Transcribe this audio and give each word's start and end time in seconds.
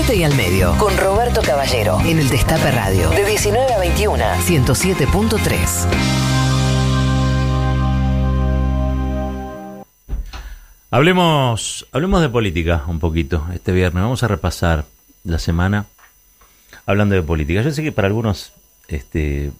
fuerte 0.00 0.16
y 0.16 0.24
al 0.24 0.34
medio. 0.34 0.74
Con 0.78 0.96
Roberto 0.96 1.42
Caballero. 1.42 2.00
En 2.00 2.18
el 2.18 2.28
Destape 2.28 2.70
Radio. 2.70 3.10
De 3.10 3.24
19 3.24 3.74
a 3.74 3.78
21. 3.78 4.16
107.3. 4.16 5.86
Hablemos, 10.90 11.86
hablemos 11.92 12.22
de 12.22 12.28
política 12.30 12.84
un 12.86 12.98
poquito 12.98 13.46
este 13.52 13.72
viernes. 13.72 14.02
Vamos 14.02 14.22
a 14.22 14.28
repasar 14.28 14.86
la 15.24 15.38
semana 15.38 15.84
hablando 16.86 17.14
de 17.14 17.22
política. 17.22 17.60
Yo 17.62 17.70
sé 17.70 17.82
que 17.82 17.92
para 17.92 18.08
algunos, 18.08 18.52
este, 18.88 19.50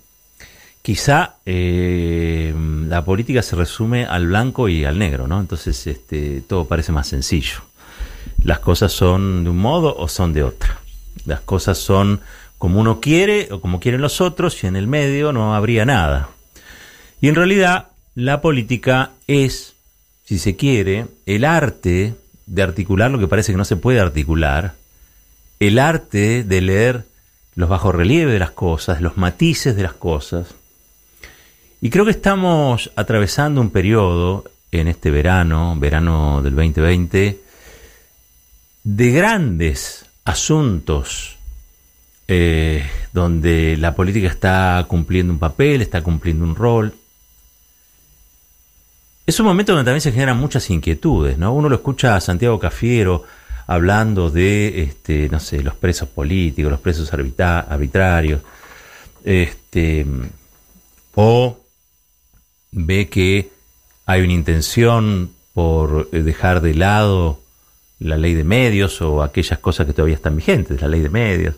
quizá 0.81 1.35
eh, 1.45 2.55
la 2.89 3.05
política 3.05 3.43
se 3.43 3.57
resume 3.57 4.07
al 4.07 4.29
blanco 4.29 4.69
y 4.69 4.87
al 4.87 4.99
negro, 4.99 5.29
¿no? 5.29 5.39
Entonces, 5.39 5.87
este, 5.87 6.41
todo 6.41 6.65
parece 6.67 6.93
más 6.93 7.09
sencillo. 7.09 7.70
Las 8.43 8.59
cosas 8.61 8.93
son 8.93 9.45
de 9.45 9.51
un 9.51 9.59
modo 9.59 9.97
o 9.97 10.09
son 10.09 10.33
de 10.33 10.43
otra. 10.43 10.81
Las 11.27 11.41
cosas 11.41 11.79
son 11.79 12.21
como 12.59 12.81
uno 12.81 13.01
quiere 13.01 13.49
o 13.51 13.61
como 13.61 13.81
quieren 13.81 14.01
los 14.01 14.21
otros 14.21 14.63
y 14.65 14.67
en 14.67 14.77
el 14.77 14.87
medio 14.87 15.33
no 15.33 15.55
habría 15.55 15.85
nada. 15.85 16.31
Y 17.21 17.29
en 17.29 17.35
realidad 17.35 17.89
la 18.15 18.41
política 18.41 19.11
es 19.27 19.75
si 20.31 20.39
se 20.39 20.55
quiere, 20.55 21.07
el 21.27 21.45
arte 21.45 22.15
de 22.47 22.63
articular 22.63 23.11
lo 23.11 23.19
que 23.19 23.27
parece 23.27 23.51
que 23.51 23.59
no 23.59 23.65
se 23.65 23.75
puede 23.75 23.99
articular, 23.99 24.75
el 25.59 25.77
arte 25.81 26.45
de 26.45 26.61
leer 26.61 27.05
los 27.57 27.69
bajorrelieves 27.69 28.33
de 28.33 28.39
las 28.39 28.53
cosas, 28.53 29.01
los 29.01 29.17
matices 29.17 29.75
de 29.75 29.83
las 29.83 29.95
cosas. 29.95 30.55
Y 31.81 31.91
creo 31.91 32.05
que 32.05 32.13
estamos 32.13 32.93
atravesando 32.95 33.61
un 33.61 33.71
periodo 33.71 34.45
en 34.71 34.87
este 34.87 35.11
verano, 35.11 35.75
verano 35.77 36.43
del 36.43 36.55
2020, 36.55 37.41
de 38.85 39.11
grandes 39.11 40.07
asuntos 40.25 41.37
eh, 42.29 42.89
donde 43.13 43.77
la 43.77 43.95
política 43.95 44.29
está 44.29 44.85
cumpliendo 44.89 45.33
un 45.33 45.39
papel, 45.39 45.83
está 45.83 46.03
cumpliendo 46.03 46.45
un 46.45 46.55
rol, 46.55 46.95
es 49.27 49.39
un 49.39 49.47
momento 49.47 49.73
donde 49.73 49.85
también 49.85 50.01
se 50.01 50.13
generan 50.13 50.39
muchas 50.39 50.69
inquietudes, 50.71 51.39
¿no? 51.39 51.53
Uno 51.53 51.69
lo 51.69 51.77
escucha 51.77 52.17
a 52.17 52.21
Santiago 52.21 52.59
Cafiero 52.59 53.25
hablando 53.67 54.31
de, 54.31 54.83
este, 54.83 55.29
no 55.29 55.39
sé, 55.39 55.63
los 55.63 55.77
presos 55.77 56.09
políticos, 56.09 56.73
los 56.73 56.81
presos 56.81 57.13
arbitrarios, 57.13 58.41
este, 59.23 60.05
o 61.15 61.61
ve 62.73 63.09
que 63.09 63.51
hay 64.07 64.23
una 64.23 64.33
intención 64.33 65.31
por 65.55 66.09
eh, 66.11 66.23
dejar 66.23 66.61
de 66.61 66.75
lado 66.75 67.41
la 68.01 68.17
ley 68.17 68.35
de 68.35 68.45
medios 68.45 69.01
o 69.03 69.23
aquellas 69.23 69.59
cosas 69.59 69.87
que 69.87 69.93
todavía 69.93 70.17
están 70.17 70.37
vigentes, 70.37 70.81
la 70.81 70.89
ley 70.89 71.01
de 71.01 71.11
medios. 71.11 71.55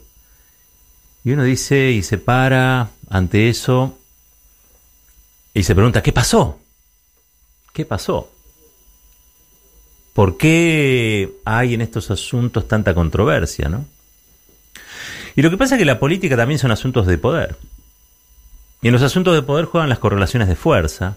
Y 1.24 1.30
uno 1.30 1.44
dice 1.44 1.92
y 1.92 2.02
se 2.02 2.18
para 2.18 2.90
ante 3.08 3.48
eso 3.48 3.98
y 5.54 5.62
se 5.62 5.74
pregunta, 5.74 6.02
¿qué 6.02 6.12
pasó? 6.12 6.58
¿Qué 7.72 7.84
pasó? 7.84 8.30
¿Por 10.12 10.36
qué 10.36 11.32
hay 11.44 11.74
en 11.74 11.80
estos 11.80 12.10
asuntos 12.10 12.68
tanta 12.68 12.94
controversia, 12.94 13.68
no? 13.68 13.86
Y 15.34 15.42
lo 15.42 15.50
que 15.50 15.56
pasa 15.56 15.76
es 15.76 15.78
que 15.78 15.84
la 15.84 15.98
política 15.98 16.36
también 16.36 16.58
son 16.58 16.70
asuntos 16.70 17.06
de 17.06 17.16
poder. 17.16 17.56
Y 18.82 18.88
en 18.88 18.92
los 18.92 19.02
asuntos 19.02 19.34
de 19.34 19.42
poder 19.42 19.64
juegan 19.66 19.88
las 19.88 19.98
correlaciones 19.98 20.48
de 20.48 20.56
fuerza. 20.56 21.16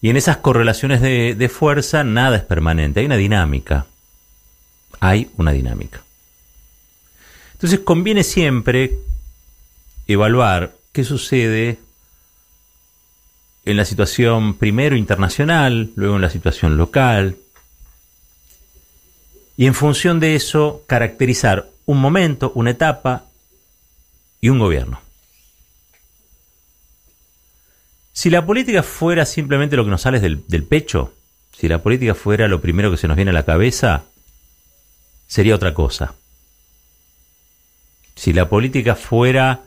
Y 0.00 0.10
en 0.10 0.16
esas 0.16 0.38
correlaciones 0.38 1.00
de, 1.00 1.48
fuerza 1.48 2.04
nada 2.04 2.36
es 2.36 2.42
permanente, 2.42 3.00
hay 3.00 3.06
una 3.06 3.16
dinámica. 3.16 3.86
Hay 5.00 5.30
una 5.36 5.52
dinámica. 5.52 6.02
Entonces 7.54 7.80
conviene 7.80 8.22
siempre 8.22 8.98
evaluar 10.06 10.74
qué 10.92 11.04
sucede 11.04 11.78
en 13.64 13.76
la 13.76 13.84
situación 13.84 14.54
primero 14.54 14.96
internacional, 14.96 15.90
luego 15.96 16.16
en 16.16 16.22
la 16.22 16.30
situación 16.30 16.76
local, 16.76 17.36
y 19.56 19.66
en 19.66 19.74
función 19.74 20.20
de 20.20 20.36
eso 20.36 20.84
caracterizar 20.86 21.70
un 21.86 22.00
momento, 22.00 22.52
una 22.54 22.70
etapa 22.70 23.24
y 24.40 24.50
un 24.50 24.58
gobierno. 24.58 25.00
Si 28.16 28.30
la 28.30 28.46
política 28.46 28.82
fuera 28.82 29.26
simplemente 29.26 29.76
lo 29.76 29.84
que 29.84 29.90
nos 29.90 30.00
sale 30.00 30.20
del, 30.20 30.42
del, 30.48 30.64
pecho, 30.64 31.12
si 31.52 31.68
la 31.68 31.82
política 31.82 32.14
fuera 32.14 32.48
lo 32.48 32.62
primero 32.62 32.90
que 32.90 32.96
se 32.96 33.06
nos 33.08 33.14
viene 33.14 33.30
a 33.30 33.34
la 33.34 33.44
cabeza, 33.44 34.04
sería 35.26 35.54
otra 35.54 35.74
cosa. 35.74 36.14
Si 38.14 38.32
la 38.32 38.48
política 38.48 38.94
fuera 38.94 39.64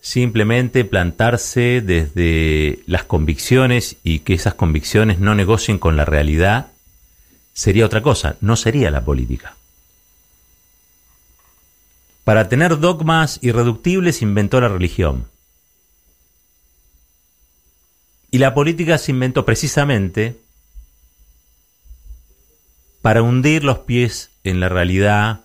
simplemente 0.00 0.84
plantarse 0.84 1.82
desde 1.82 2.80
las 2.86 3.04
convicciones 3.04 3.96
y 4.02 4.18
que 4.18 4.34
esas 4.34 4.54
convicciones 4.54 5.20
no 5.20 5.36
negocien 5.36 5.78
con 5.78 5.96
la 5.96 6.04
realidad, 6.04 6.72
sería 7.52 7.86
otra 7.86 8.02
cosa, 8.02 8.34
no 8.40 8.56
sería 8.56 8.90
la 8.90 9.04
política. 9.04 9.54
Para 12.24 12.48
tener 12.48 12.80
dogmas 12.80 13.38
irreductibles 13.40 14.20
inventó 14.20 14.60
la 14.60 14.68
religión. 14.68 15.28
Y 18.34 18.38
la 18.38 18.52
política 18.52 18.98
se 18.98 19.12
inventó 19.12 19.44
precisamente 19.44 20.40
para 23.00 23.22
hundir 23.22 23.62
los 23.62 23.78
pies 23.78 24.32
en 24.42 24.58
la 24.58 24.68
realidad 24.68 25.42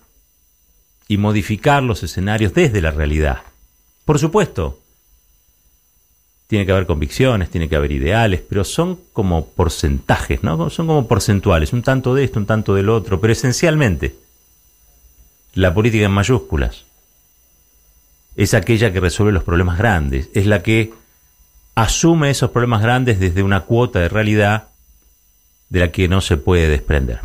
y 1.06 1.16
modificar 1.16 1.84
los 1.84 2.02
escenarios 2.02 2.52
desde 2.52 2.80
la 2.80 2.90
realidad. 2.90 3.42
Por 4.04 4.18
supuesto, 4.18 4.80
tiene 6.48 6.66
que 6.66 6.72
haber 6.72 6.86
convicciones, 6.86 7.48
tiene 7.48 7.68
que 7.68 7.76
haber 7.76 7.92
ideales, 7.92 8.40
pero 8.40 8.64
son 8.64 8.98
como 9.12 9.46
porcentajes, 9.46 10.42
¿no? 10.42 10.68
Son 10.68 10.88
como 10.88 11.06
porcentuales, 11.06 11.72
un 11.72 11.82
tanto 11.82 12.12
de 12.16 12.24
esto, 12.24 12.40
un 12.40 12.46
tanto 12.46 12.74
del 12.74 12.88
otro, 12.88 13.20
pero 13.20 13.32
esencialmente 13.32 14.16
la 15.54 15.72
política 15.72 16.06
en 16.06 16.10
mayúsculas 16.10 16.86
es 18.34 18.52
aquella 18.52 18.92
que 18.92 18.98
resuelve 18.98 19.30
los 19.30 19.44
problemas 19.44 19.78
grandes, 19.78 20.28
es 20.34 20.46
la 20.46 20.64
que 20.64 20.98
asume 21.80 22.28
esos 22.28 22.50
problemas 22.50 22.82
grandes 22.82 23.18
desde 23.18 23.42
una 23.42 23.60
cuota 23.60 24.00
de 24.00 24.08
realidad 24.10 24.68
de 25.70 25.80
la 25.80 25.90
que 25.90 26.08
no 26.08 26.20
se 26.20 26.36
puede 26.36 26.68
desprender. 26.68 27.20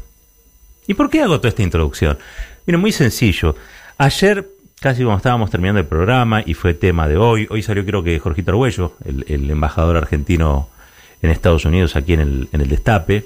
¿Y 0.88 0.94
por 0.94 1.10
qué 1.10 1.22
hago 1.22 1.38
toda 1.40 1.50
esta 1.50 1.64
introducción? 1.64 2.18
Mira, 2.66 2.78
muy 2.78 2.94
sencillo. 2.94 3.56
Ayer 3.98 4.48
casi 4.80 5.04
como 5.04 5.18
estábamos 5.18 5.52
terminando 5.52 5.82
el 5.82 5.88
programa 5.88 6.42
y 6.46 6.54
fue 6.54 6.74
tema 6.74 7.08
de 7.08 7.18
hoy. 7.18 7.48
Hoy 7.50 7.64
salió 7.64 7.86
creo 7.86 8.02
que 8.02 8.18
Jorgito 8.18 8.52
Arguello, 8.52 8.96
el, 9.04 9.50
embajador 9.50 9.98
argentino 9.98 10.70
en 11.22 11.32
Estados 11.32 11.66
Unidos, 11.66 11.98
aquí 11.98 12.14
en 12.14 12.22
el, 12.22 12.50
en 12.54 12.62
el 12.62 12.70
Destape. 12.70 13.26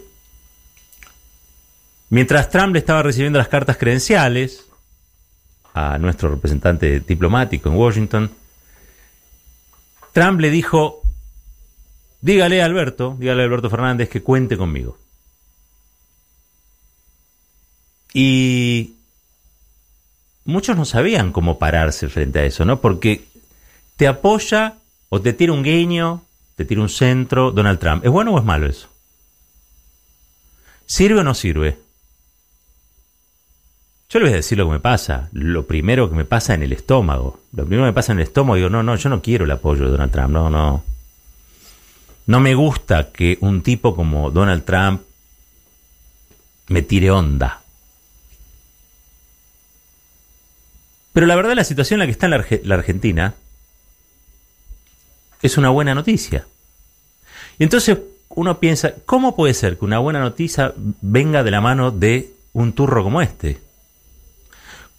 Mientras 2.10 2.50
Trump 2.50 2.74
le 2.74 2.80
estaba 2.80 3.04
recibiendo 3.04 3.38
las 3.38 3.50
cartas 3.50 3.78
credenciales 3.78 4.66
a 5.76 6.00
nuestro 6.00 6.32
representante 6.32 7.02
diplomático 7.02 7.70
en 7.70 7.76
Washington, 7.76 8.32
Trump 10.14 10.40
le 10.40 10.50
dijo, 10.50 10.99
dígale 12.22 12.62
a 12.62 12.66
Alberto, 12.66 13.16
dígale 13.20 13.42
a 13.42 13.46
Alberto 13.46 13.70
Fernández 13.70 14.10
que 14.10 14.22
cuente 14.22 14.58
conmigo. 14.58 14.98
Y 18.14 18.96
muchos 20.46 20.76
no 20.76 20.86
sabían 20.86 21.32
cómo 21.32 21.60
pararse 21.60 22.10
frente 22.10 22.40
a 22.40 22.46
eso, 22.46 22.66
¿no? 22.66 22.82
Porque 22.82 23.26
te 23.98 24.08
apoya 24.08 24.76
o 25.10 25.22
te 25.22 25.34
tira 25.34 25.54
un 25.54 25.64
guiño, 25.64 26.24
te 26.56 26.66
tira 26.66 26.82
un 26.82 26.90
centro 26.90 27.52
Donald 27.52 27.80
Trump. 27.80 28.06
¿Es 28.06 28.12
bueno 28.12 28.34
o 28.34 28.40
es 28.40 28.46
malo 28.46 28.68
eso? 28.68 28.90
¿Sirve 30.86 31.20
o 31.20 31.24
no 31.24 31.36
sirve? 31.36 31.78
Yo 34.10 34.18
le 34.18 34.26
voy 34.26 34.34
a 34.34 34.38
decir 34.38 34.58
lo 34.58 34.66
que 34.66 34.72
me 34.72 34.80
pasa. 34.80 35.30
Lo 35.34 35.68
primero 35.68 36.10
que 36.10 36.16
me 36.16 36.26
pasa 36.26 36.56
en 36.56 36.64
el 36.64 36.74
estómago. 36.74 37.42
Lo 37.54 37.64
primero 37.66 37.84
que 37.84 37.92
me 37.92 37.94
pasa 37.94 38.12
en 38.12 38.20
el 38.20 38.24
estómago, 38.24 38.56
digo, 38.56 38.70
no, 38.70 38.82
no, 38.82 38.96
yo 38.96 39.08
no 39.08 39.22
quiero 39.22 39.46
el 39.46 39.52
apoyo 39.52 39.86
de 39.86 39.92
Donald 39.92 40.12
Trump. 40.12 40.32
No, 40.32 40.50
no. 40.50 40.84
No 42.30 42.40
me 42.40 42.54
gusta 42.54 43.12
que 43.12 43.40
un 43.42 43.64
tipo 43.64 43.96
como 43.96 44.30
Donald 44.30 44.64
Trump 44.64 45.02
me 46.68 46.84
tire 46.84 47.10
onda. 47.10 47.64
Pero 51.12 51.26
la 51.26 51.36
verdad 51.36 51.56
la 51.56 51.64
situación 51.64 51.96
en 51.96 52.00
la 52.02 52.06
que 52.06 52.12
está 52.12 52.28
la, 52.28 52.76
Argentina 52.76 53.34
es 55.42 55.58
una 55.58 55.70
buena 55.70 55.96
noticia. 55.96 56.46
Y 57.58 57.64
entonces 57.64 57.98
uno 58.30 58.60
piensa, 58.60 58.94
¿cómo 59.08 59.36
puede 59.36 59.56
ser 59.56 59.80
que 59.80 59.86
una 59.86 59.98
buena 59.98 60.20
noticia 60.20 60.76
venga 61.02 61.42
de 61.42 61.50
la 61.50 61.62
mano 61.62 61.90
de 61.90 62.32
un 62.54 62.74
turro 62.74 63.04
como 63.04 63.24
este? 63.24 63.60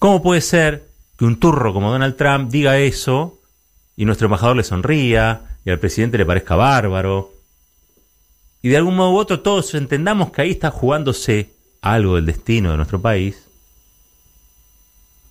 ¿Cómo 0.01 0.21
puede 0.21 0.41
ser 0.41 0.83
que 1.17 1.27
un 1.27 1.39
turro 1.39 1.73
como 1.73 1.93
Donald 1.93 2.17
Trump 2.17 2.51
diga 2.51 2.79
eso 2.79 3.39
y 3.97 4.05
nuestro 4.05 4.27
embajador 4.27 4.57
le 4.57 4.65
sonría 4.65 5.47
y 5.65 5.71
al 5.71 5.79
presidente 5.79 6.19
le 6.19 6.27
parezca 6.27 6.57
bárbaro? 6.57 7.33
Y 8.63 8.69
de 8.69 8.77
algún 8.77 8.97
modo 8.97 9.13
u 9.13 9.17
otro 9.17 9.41
todos 9.41 9.75
entendamos 9.75 10.31
que 10.31 10.43
ahí 10.43 10.51
está 10.51 10.71
jugándose 10.71 11.51
algo 11.81 12.17
del 12.17 12.27
destino 12.27 12.71
de 12.71 12.77
nuestro 12.77 13.01
país 13.01 13.47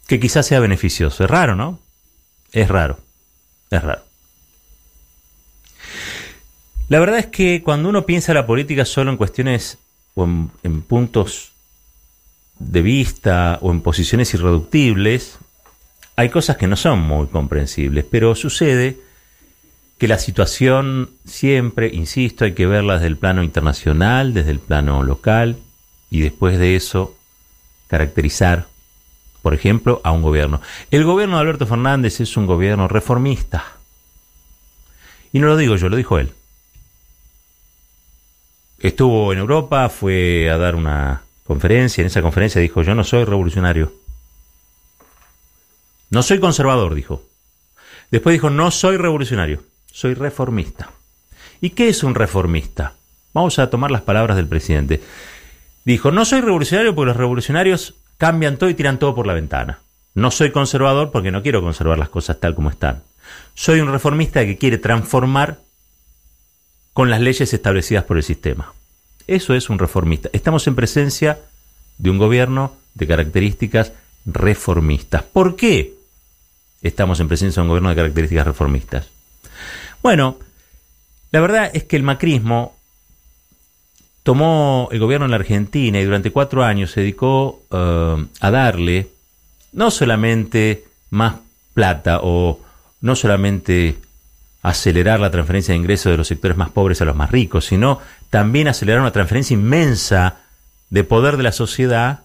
que 0.10 0.20
quizás 0.20 0.48
sea 0.48 0.60
beneficioso. 0.60 1.24
Es 1.24 1.30
raro, 1.30 1.56
¿no? 1.56 1.80
Es 2.52 2.68
raro. 2.68 2.98
Es 3.70 3.84
raro. 3.84 4.02
La 6.88 7.00
verdad 7.00 7.20
es 7.20 7.28
que 7.28 7.62
cuando 7.64 7.88
uno 7.88 8.08
piensa 8.08 8.34
la 8.34 8.48
política 8.48 8.86
solo 8.86 9.12
en 9.12 9.18
cuestiones 9.18 9.78
o 10.16 10.24
en, 10.24 10.81
puntos 10.81 11.52
de 12.58 12.81
vista 12.81 13.60
o 13.62 13.72
en 13.72 13.81
posiciones 13.81 14.34
irreductibles, 14.34 15.38
hay 16.16 16.30
cosas 16.30 16.58
que 16.58 16.66
no 16.66 16.76
son 16.76 17.00
muy 17.02 17.28
comprensibles, 17.28 18.04
pero 18.10 18.34
sucede 18.34 18.98
que 20.00 20.07
la 20.07 20.18
situación 20.18 21.10
siempre, 21.25 21.90
insisto, 21.94 22.46
hay 22.46 22.54
que 22.54 22.66
verla 22.66 22.96
desde 22.96 23.07
el 23.07 23.18
plano 23.18 23.44
internacional, 23.44 24.34
desde 24.34 24.51
el 24.51 24.60
plano 24.60 25.04
local, 25.04 25.57
y 26.10 26.22
después 26.22 26.57
de 26.57 26.78
eso 26.78 27.18
caracterizar, 27.90 28.68
por 29.42 29.54
ejemplo, 29.54 30.00
a 30.06 30.12
un 30.12 30.22
gobierno. 30.22 30.62
El 30.90 31.04
gobierno 31.04 31.36
de 31.36 31.42
Alberto 31.42 31.68
Fernández 31.68 32.22
es 32.22 32.38
un 32.38 32.46
gobierno 32.46 32.88
reformista. 32.88 33.66
Y 35.34 35.40
no 35.40 35.48
lo 35.48 35.57
digo 35.57 35.75
yo, 35.75 35.90
lo 35.90 35.98
dijo 35.98 36.18
él. 36.18 36.31
Estuvo 38.80 39.34
en 39.34 39.40
Europa, 39.40 39.90
fue 39.90 40.50
a 40.50 40.57
dar 40.57 40.75
una 40.75 41.24
conferencia, 41.45 42.02
en 42.02 42.07
esa 42.07 42.22
conferencia 42.22 42.62
dijo, 42.62 42.84
yo 42.84 42.95
no 42.95 43.04
soy 43.04 43.25
revolucionario. 43.25 43.92
No 46.10 46.24
soy 46.24 46.40
conservador, 46.40 46.95
dijo. 46.95 47.22
Después 48.12 48.34
dijo, 48.34 48.50
no 48.50 48.72
soy 48.72 48.95
revolucionario, 48.95 49.63
soy 49.91 50.13
reformista. 50.13 50.91
¿Y 51.62 51.71
qué 51.71 51.89
es 51.89 52.03
un 52.03 52.15
reformista? 52.15 52.94
Vamos 53.33 53.59
a 53.59 53.69
tomar 53.69 53.91
las 53.91 54.01
palabras 54.01 54.38
del 54.38 54.47
presidente. 54.47 55.01
Dijo, 55.86 56.12
no 56.12 56.25
soy 56.25 56.41
revolucionario 56.41 56.95
porque 56.95 57.07
los 57.07 57.18
revolucionarios 57.18 57.95
cambian 58.18 58.57
todo 58.57 58.69
y 58.69 58.75
tiran 58.75 59.00
todo 59.00 59.15
por 59.15 59.27
la 59.27 59.33
ventana. 59.33 59.80
No 60.15 60.31
soy 60.31 60.51
conservador 60.51 61.12
porque 61.12 61.31
no 61.31 61.41
quiero 61.41 61.62
conservar 61.62 61.97
las 61.97 62.09
cosas 62.09 62.39
tal 62.39 62.56
como 62.56 62.69
están. 62.69 63.03
Soy 63.53 63.80
un 63.80 63.91
reformista 63.91 64.45
que 64.45 64.57
quiere 64.57 64.77
transformar 64.77 65.59
con 66.94 67.09
las 67.09 67.21
leyes 67.21 67.53
establecidas 67.53 68.03
por 68.03 68.18
el 68.18 68.24
sistema. 68.24 68.74
Eso 69.27 69.53
es 69.53 69.69
un 69.69 69.80
reformista. 69.80 70.30
Estamos 70.33 70.65
en 70.68 70.75
presencia 70.75 71.39
de 71.97 72.09
un 72.09 72.18
gobierno 72.18 72.75
de 72.95 73.07
características 73.07 73.94
reformistas. 74.25 75.24
¿Por 75.24 75.56
qué 75.56 75.94
estamos 76.81 77.19
en 77.19 77.27
presencia 77.27 77.62
de 77.62 77.63
un 77.63 77.69
gobierno 77.69 77.89
de 77.89 77.95
características 77.95 78.47
reformistas? 78.47 79.07
Bueno, 80.01 80.38
la 81.31 81.42
verdad 81.42 81.72
es 81.74 81.84
que 81.84 81.96
el 81.96 82.04
macrismo 82.04 82.75
tomó 84.24 84.90
el 84.92 85.00
gobierno 85.00 85.25
en 85.25 85.31
la 85.31 85.38
Argentina 85.38 86.00
y 86.00 86.06
durante 86.06 86.31
cuatro 86.31 86.63
años 86.63 86.92
se 86.92 87.01
dedicó 87.01 87.63
eh, 87.72 88.25
a 88.40 88.51
darle 88.51 89.10
no 89.72 89.92
solamente 89.92 90.86
más 91.10 91.36
plata 91.74 92.19
o 92.22 92.60
no 93.01 93.16
solamente 93.16 93.98
acelerar 94.62 95.19
la 95.19 95.31
transferencia 95.31 95.74
de 95.74 95.80
ingresos 95.80 96.12
de 96.12 96.18
los 96.18 96.28
sectores 96.28 96.57
más 96.57 96.69
pobres 96.69 97.02
a 97.02 97.06
los 97.06 97.16
más 97.16 97.31
ricos, 97.31 97.66
sino 97.66 98.00
también 98.30 98.68
acelerar 98.68 99.02
una 99.02 99.12
transferencia 99.12 99.54
inmensa 99.54 100.42
de 100.90 101.04
poder 101.04 101.38
de 101.38 101.44
la 101.44 101.52
sociedad 101.52 102.22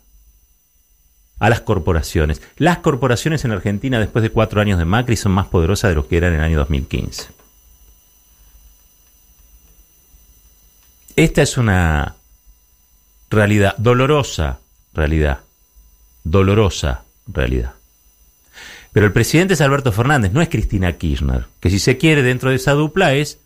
a 1.39 1.51
las 1.51 1.61
corporaciones. 1.61 2.43
Las 2.57 2.79
corporaciones 2.79 3.45
en 3.45 3.53
Argentina 3.53 3.99
después 3.99 4.23
de 4.23 4.31
cuatro 4.31 4.61
años 4.61 4.79
de 4.79 4.85
Macri 4.85 5.17
son 5.17 5.33
más 5.33 5.47
poderosas 5.47 5.91
de 5.91 5.95
lo 5.95 6.09
que 6.09 6.17
eran 6.17 6.33
en 6.33 6.41
el 6.41 6.45
año 6.45 6.59
2015. 6.59 7.44
Esta 11.17 11.43
es 11.43 11.57
una 11.59 12.17
realidad, 13.31 13.77
dolorosa 13.79 14.59
realidad, 14.93 15.41
dolorosa 16.25 17.05
realidad. 17.29 17.75
Pero 18.93 19.07
el 19.07 19.13
presidente 19.13 19.55
es 19.55 19.61
Alberto 19.61 19.93
Fernández, 19.93 20.33
no 20.33 20.43
es 20.43 20.49
Cristina 20.49 20.93
Kirchner, 20.95 21.47
que 21.61 21.71
si 21.71 21.79
se 21.79 21.99
quiere 21.99 22.23
dentro 22.23 22.51
de 22.51 22.57
esa 22.57 22.73
dupla 22.73 23.15
es 23.15 23.39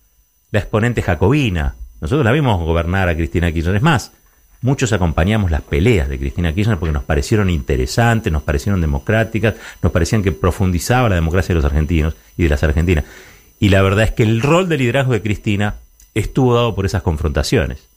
la 0.51 0.61
exponente 0.61 1.03
jacobina. 1.03 1.75
Nosotros 2.01 2.25
la 2.25 2.33
vimos 2.33 2.59
gobernar 2.59 3.09
a 3.11 3.15
Cristina 3.15 3.53
Kirchner. 3.53 3.77
Es 3.77 3.83
más, 3.83 4.13
muchos 4.63 4.95
acompañamos 4.95 5.51
las 5.51 5.61
peleas 5.61 6.09
de 6.09 6.19
Cristina 6.19 6.55
Kirchner 6.55 6.79
porque 6.79 6.93
nos 6.93 7.05
parecieron 7.05 7.51
interesantes, 7.51 8.33
nos 8.33 8.45
parecieron 8.45 8.81
democráticas, 8.81 9.57
nos 9.83 9.93
parecían 9.93 10.23
que 10.23 10.33
profundizaba 10.33 11.11
la 11.11 11.17
democracia 11.17 11.55
de 11.55 11.61
los 11.61 11.67
argentinos 11.67 12.17
y 12.39 12.45
de 12.45 12.49
las 12.49 12.63
argentinas. 12.63 13.05
Y 13.61 13.69
la 13.69 13.83
verdad 13.83 14.05
es 14.05 14.13
que 14.13 14.23
el 14.23 14.41
rol 14.41 14.71
de 14.71 14.79
liderazgo 14.79 15.13
de 15.13 15.21
Cristina 15.21 15.75
estuvo 16.15 16.55
dado 16.55 16.75
por 16.75 16.87
esas 16.87 17.03
confrontaciones. 17.03 17.89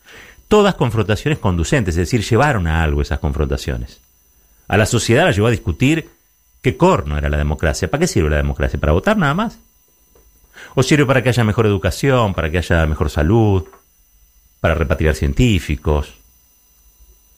Todas 0.48 0.76
confrontaciones 0.76 1.40
conducentes, 1.40 1.96
es 1.96 2.10
decir, 2.10 2.24
llevaron 2.24 2.68
a 2.68 2.84
algo 2.84 3.02
esas 3.02 3.20
confrontaciones. 3.20 4.02
A 4.68 4.78
la 4.78 4.86
sociedad 4.86 5.26
la 5.26 5.32
llevó 5.32 5.48
a 5.48 5.52
discutir 5.52 6.10
qué 6.62 6.78
corno 6.78 7.18
era 7.18 7.30
la 7.30 7.38
democracia. 7.38 7.90
¿Para 7.90 8.02
qué 8.02 8.08
sirve 8.08 8.30
la 8.30 8.38
democracia? 8.38 8.80
¿Para 8.80 8.94
votar 8.94 9.18
nada 9.18 9.34
más? 9.34 9.60
¿O 10.76 10.84
sirve 10.84 11.06
para 11.06 11.24
que 11.24 11.30
haya 11.30 11.44
mejor 11.44 11.66
educación, 11.66 12.34
para 12.34 12.50
que 12.50 12.60
haya 12.60 12.86
mejor 12.86 13.10
salud, 13.10 13.66
para 14.60 14.76
repatriar 14.76 15.16
científicos, 15.16 16.14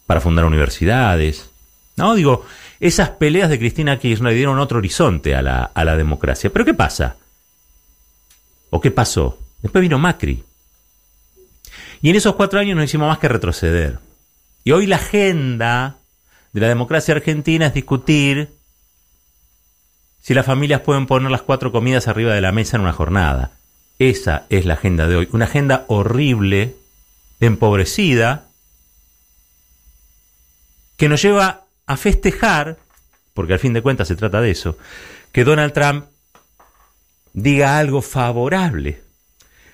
para 0.05 0.21
fundar 0.21 0.45
universidades? 0.45 1.49
No, 1.95 2.15
digo, 2.15 2.45
esas 2.79 3.09
peleas 3.11 3.49
de 3.49 3.59
Cristina 3.59 3.97
Kirchner 3.99 4.33
dieron 4.33 4.59
otro 4.59 4.79
horizonte 4.79 5.35
a 5.35 5.41
la, 5.41 5.63
a 5.63 5.85
la 5.85 5.95
democracia. 5.95 6.51
¿Pero 6.51 6.65
qué 6.65 6.73
pasa? 6.73 7.17
¿O 8.69 8.81
qué 8.81 8.91
pasó? 8.91 9.39
Después 9.61 9.81
vino 9.81 9.99
Macri. 9.99 10.43
Y 12.03 12.09
en 12.09 12.17
esos 12.17 12.35
cuatro 12.35 12.59
años 12.59 12.75
no 12.75 12.83
hicimos 12.83 13.07
más 13.07 13.17
que 13.17 13.29
retroceder. 13.29 13.99
Y 14.65 14.73
hoy 14.73 14.87
la 14.87 14.97
agenda 14.97 15.99
de 16.51 16.59
la 16.59 16.67
democracia 16.67 17.15
argentina 17.15 17.67
es 17.67 17.73
discutir 17.73 18.49
si 20.19 20.33
las 20.33 20.45
familias 20.45 20.81
pueden 20.81 21.07
poner 21.07 21.31
las 21.31 21.43
cuatro 21.43 21.71
comidas 21.71 22.09
arriba 22.09 22.33
de 22.33 22.41
la 22.41 22.51
mesa 22.51 22.75
en 22.75 22.81
una 22.81 22.91
jornada. 22.91 23.51
Esa 23.99 24.45
es 24.49 24.65
la 24.65 24.73
agenda 24.73 25.07
de 25.07 25.15
hoy. 25.15 25.29
Una 25.31 25.45
agenda 25.45 25.85
horrible, 25.87 26.75
empobrecida, 27.39 28.49
que 30.97 31.07
nos 31.07 31.21
lleva 31.21 31.67
a 31.85 31.95
festejar, 31.95 32.79
porque 33.33 33.53
al 33.53 33.59
fin 33.59 33.71
de 33.71 33.81
cuentas 33.81 34.09
se 34.09 34.17
trata 34.17 34.41
de 34.41 34.51
eso, 34.51 34.77
que 35.31 35.45
Donald 35.45 35.71
Trump 35.71 36.07
diga 37.31 37.77
algo 37.77 38.01
favorable 38.01 39.01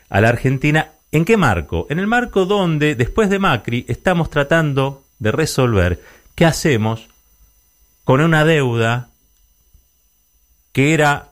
a 0.10 0.22
la 0.22 0.30
Argentina 0.30 0.92
¿En 1.12 1.26
qué 1.26 1.38
marco? 1.38 1.88
En 1.90 2.00
el 2.00 2.08
marco 2.08 2.46
donde, 2.46 2.96
después 2.96 3.30
de 3.30 3.40
Macri, 3.40 3.86
estamos 3.88 4.30
tratando 4.30 5.04
de 5.18 5.32
resolver 5.32 6.04
qué 6.36 6.46
hacemos 6.46 7.08
con 8.04 8.22
una 8.22 8.46
deuda 8.46 9.10
que 10.72 10.94
era 10.94 11.30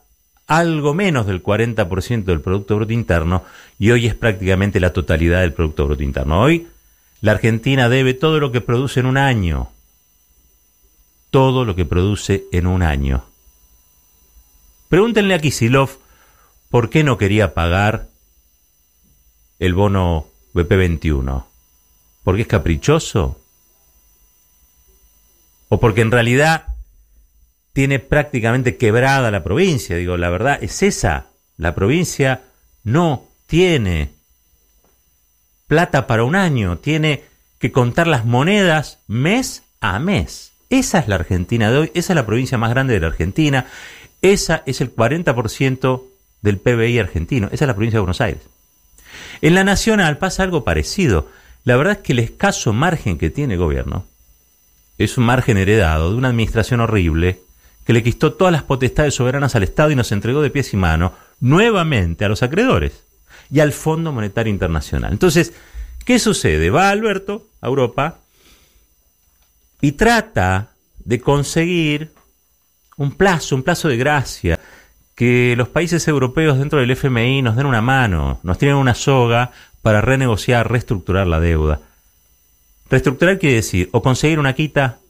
algo 0.48 0.94
menos 0.94 1.26
del 1.26 1.42
40% 1.42 2.24
del 2.24 2.40
Producto 2.40 2.76
Bruto 2.76 2.92
Interno 2.92 3.44
y 3.78 3.90
hoy 3.90 4.06
es 4.06 4.14
prácticamente 4.14 4.80
la 4.80 4.92
totalidad 4.92 5.42
del 5.42 5.52
Producto 5.52 5.86
Bruto 5.86 6.02
Interno. 6.02 6.40
Hoy 6.40 6.66
la 7.20 7.32
Argentina 7.32 7.88
debe 7.88 8.14
todo 8.14 8.40
lo 8.40 8.50
que 8.50 8.60
produce 8.60 9.00
en 9.00 9.06
un 9.06 9.16
año. 9.16 9.70
Todo 11.30 11.64
lo 11.64 11.76
que 11.76 11.84
produce 11.84 12.44
en 12.50 12.66
un 12.66 12.82
año. 12.82 13.24
Pregúntenle 14.88 15.34
a 15.34 15.38
Kisilov 15.38 15.98
por 16.70 16.90
qué 16.90 17.04
no 17.04 17.18
quería 17.18 17.54
pagar 17.54 18.08
el 19.58 19.74
bono 19.74 20.26
BP21? 20.54 21.44
¿Porque 22.24 22.42
es 22.42 22.48
caprichoso? 22.48 23.40
¿O 25.68 25.80
porque 25.80 26.00
en 26.00 26.10
realidad 26.10 26.74
tiene 27.72 27.98
prácticamente 27.98 28.76
quebrada 28.76 29.30
la 29.30 29.44
provincia? 29.44 29.96
Digo, 29.96 30.16
la 30.16 30.30
verdad 30.30 30.58
es 30.62 30.82
esa. 30.82 31.26
La 31.56 31.74
provincia 31.74 32.42
no 32.84 33.26
tiene 33.46 34.10
plata 35.66 36.06
para 36.06 36.24
un 36.24 36.34
año, 36.34 36.78
tiene 36.78 37.24
que 37.58 37.72
contar 37.72 38.06
las 38.06 38.24
monedas 38.24 38.98
mes 39.06 39.62
a 39.80 39.98
mes. 39.98 40.52
Esa 40.70 40.98
es 40.98 41.08
la 41.08 41.16
Argentina 41.16 41.70
de 41.70 41.78
hoy, 41.78 41.90
esa 41.94 42.12
es 42.12 42.16
la 42.16 42.26
provincia 42.26 42.58
más 42.58 42.70
grande 42.70 42.94
de 42.94 43.00
la 43.00 43.06
Argentina, 43.08 43.66
esa 44.22 44.62
es 44.66 44.80
el 44.80 44.94
40% 44.94 46.02
del 46.42 46.58
PBI 46.58 46.98
argentino, 46.98 47.48
esa 47.52 47.64
es 47.64 47.68
la 47.68 47.74
provincia 47.74 47.98
de 47.98 48.02
Buenos 48.02 48.20
Aires. 48.20 48.42
En 49.40 49.54
la 49.54 49.64
nacional 49.64 50.18
pasa 50.18 50.42
algo 50.42 50.64
parecido. 50.64 51.28
La 51.64 51.76
verdad 51.76 51.94
es 51.94 51.98
que 52.00 52.12
el 52.12 52.20
escaso 52.20 52.72
margen 52.72 53.18
que 53.18 53.30
tiene 53.30 53.54
el 53.54 53.60
gobierno 53.60 54.06
es 54.96 55.16
un 55.16 55.24
margen 55.24 55.56
heredado 55.56 56.10
de 56.10 56.16
una 56.16 56.28
administración 56.28 56.80
horrible 56.80 57.40
que 57.84 57.92
le 57.92 58.02
quitó 58.02 58.34
todas 58.34 58.52
las 58.52 58.64
potestades 58.64 59.14
soberanas 59.14 59.54
al 59.54 59.62
Estado 59.62 59.90
y 59.90 59.96
nos 59.96 60.12
entregó 60.12 60.42
de 60.42 60.50
pies 60.50 60.74
y 60.74 60.76
mano 60.76 61.14
nuevamente 61.40 62.24
a 62.24 62.28
los 62.28 62.42
acreedores 62.42 63.04
y 63.50 63.60
al 63.60 63.72
Fondo 63.72 64.12
Monetario 64.12 64.52
Internacional. 64.52 65.12
Entonces, 65.12 65.52
¿qué 66.04 66.18
sucede? 66.18 66.68
Va 66.70 66.90
Alberto 66.90 67.46
a 67.60 67.68
Europa 67.68 68.18
y 69.80 69.92
trata 69.92 70.72
de 70.98 71.20
conseguir 71.20 72.12
un 72.96 73.12
plazo, 73.12 73.54
un 73.54 73.62
plazo 73.62 73.88
de 73.88 73.96
gracia, 73.96 74.57
que 75.18 75.56
los 75.56 75.68
países 75.68 76.06
europeos 76.06 76.60
dentro 76.60 76.78
del 76.78 76.92
FMI 76.92 77.42
nos 77.42 77.56
den 77.56 77.66
una 77.66 77.82
mano, 77.82 78.38
nos 78.44 78.56
tienen 78.56 78.76
una 78.76 78.94
soga 78.94 79.50
para 79.82 80.00
renegociar, 80.00 80.70
reestructurar 80.70 81.26
la 81.26 81.40
deuda. 81.40 81.80
Reestructurar 82.88 83.40
quiere 83.40 83.56
decir 83.56 83.88
o 83.90 84.00
conseguir 84.00 84.38
una 84.38 84.52
quita 84.52 85.00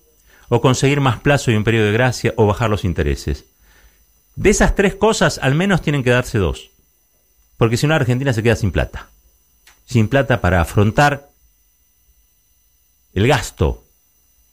o 0.49 0.63
conseguir 0.63 1.03
más 1.03 1.21
plazo 1.21 1.51
y 1.51 1.57
un 1.57 1.63
periodo 1.63 1.85
de 1.89 1.93
gracia, 1.93 2.33
o 2.37 2.47
bajar 2.47 2.71
los 2.71 2.87
intereses. 2.87 3.45
De 4.35 4.49
esas 4.49 4.75
tres 4.75 4.95
cosas, 4.95 5.39
al 5.43 5.55
menos 5.55 5.83
tienen 5.83 6.03
que 6.03 6.09
darse 6.09 6.39
dos. 6.39 6.71
Porque 7.59 7.77
si 7.77 7.87
no, 7.87 7.95
Argentina 7.95 8.33
se 8.33 8.43
queda 8.43 8.57
sin 8.57 8.73
plata. 8.73 9.09
Sin 9.85 10.09
plata 10.09 10.41
para 10.41 10.63
afrontar 10.63 11.29
el 13.13 13.29
gasto. 13.29 13.85